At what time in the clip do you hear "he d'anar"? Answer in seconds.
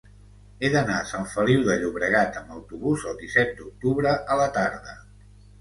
0.61-0.95